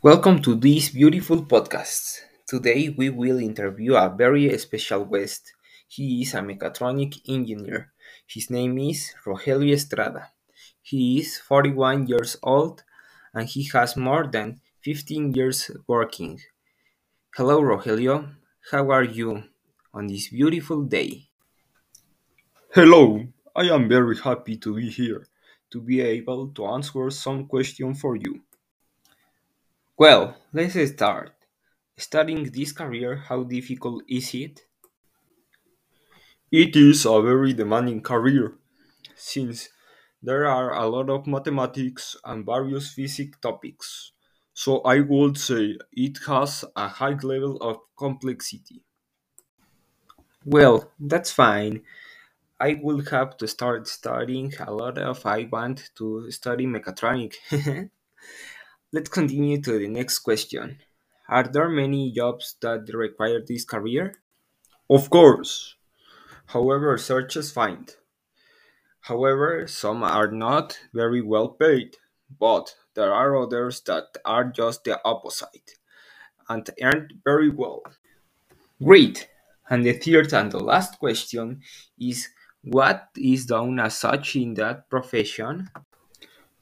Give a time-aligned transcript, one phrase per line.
[0.00, 2.20] Welcome to this beautiful podcast.
[2.46, 5.52] Today we will interview a very special guest.
[5.88, 7.90] He is a mechatronic engineer.
[8.24, 10.30] His name is Rogelio Estrada.
[10.80, 12.84] He is 41 years old
[13.34, 16.42] and he has more than 15 years working.
[17.34, 18.36] Hello, Rogelio.
[18.70, 19.42] How are you
[19.92, 21.26] on this beautiful day?
[22.72, 23.26] Hello,
[23.56, 25.26] I am very happy to be here
[25.70, 28.40] to be able to answer some question for you.
[29.98, 31.32] Well, let's start.
[31.98, 34.62] Starting this career, how difficult is it?
[36.52, 38.58] It is a very demanding career
[39.16, 39.70] since
[40.22, 44.12] there are a lot of mathematics and various physics topics.
[44.54, 48.84] So I would say it has a high level of complexity.
[50.44, 51.84] Well, that's fine.
[52.60, 57.36] I will have to start studying a lot if I want to study mechatronic.
[58.90, 60.78] Let's continue to the next question.
[61.28, 64.14] Are there many jobs that require this career?
[64.88, 65.74] Of course.
[66.46, 67.94] However, searches find.
[69.02, 71.98] However, some are not very well paid,
[72.40, 75.72] but there are others that are just the opposite
[76.48, 77.82] and earn very well.
[78.82, 79.28] Great.
[79.68, 81.60] And the third and the last question
[82.00, 82.28] is
[82.62, 85.68] what is done as such in that profession?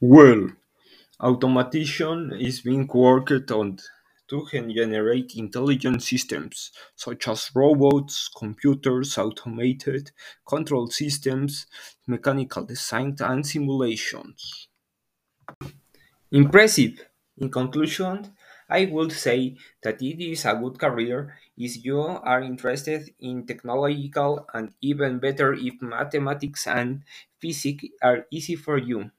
[0.00, 0.50] Well,
[1.22, 3.78] automation is being worked on
[4.28, 10.10] to generate intelligent systems such as robots, computers, automated
[10.46, 11.66] control systems,
[12.06, 14.68] mechanical design, and simulations.
[16.32, 17.06] Impressive.
[17.36, 18.34] In conclusion,
[18.68, 24.46] I would say that it is a good career if you are interested in technological
[24.52, 27.04] and even better if mathematics and
[27.38, 29.10] physics are easy for you.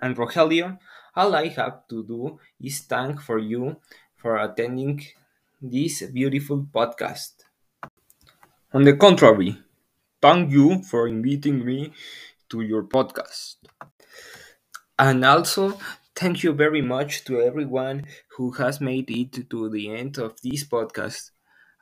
[0.00, 0.78] And Rogelio,
[1.14, 3.76] all I have to do is thank for you
[4.16, 5.04] for attending
[5.60, 7.44] this beautiful podcast.
[8.72, 9.58] On the contrary,
[10.22, 11.92] thank you for inviting me
[12.50, 13.56] to your podcast.
[14.98, 15.78] And also,
[16.14, 18.06] thank you very much to everyone
[18.36, 21.30] who has made it to the end of this podcast.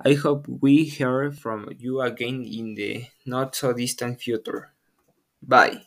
[0.00, 4.72] I hope we hear from you again in the not so distant future.
[5.42, 5.82] Bye.